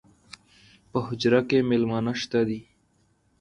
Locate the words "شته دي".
2.21-2.59